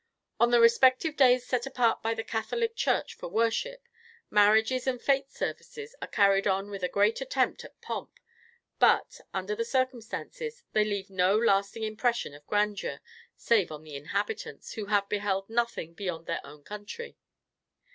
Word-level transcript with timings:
On 0.39 0.49
the 0.49 0.59
respective 0.59 1.15
days 1.15 1.45
set 1.45 1.67
apart 1.67 2.01
by 2.01 2.15
the 2.15 2.23
Catholic 2.23 2.75
church 2.75 3.13
for 3.13 3.29
worship, 3.29 3.83
marriages 4.31 4.87
and 4.87 4.99
fête 4.99 5.29
services 5.29 5.93
are 6.01 6.07
carried 6.07 6.47
on 6.47 6.71
with 6.71 6.81
a 6.83 6.87
great 6.89 7.21
attempt 7.21 7.63
at 7.63 7.79
pomp, 7.81 8.13
but, 8.79 9.21
under 9.31 9.55
the 9.55 9.63
circumstances, 9.63 10.63
they 10.73 10.83
leave 10.85 11.11
no 11.11 11.37
lasting 11.37 11.83
impression 11.83 12.33
of 12.33 12.47
grandeur, 12.47 12.99
save 13.37 13.71
on 13.71 13.83
the 13.83 13.95
inhabitants, 13.95 14.73
who 14.73 14.85
have 14.87 15.07
beheld 15.07 15.47
nothing 15.51 15.93
beyond 15.93 16.25
their 16.25 16.43
own 16.43 16.63
country. 16.63 17.15